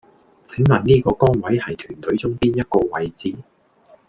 [0.47, 3.35] 請問呢個崗位係喺團隊中邊一個位置?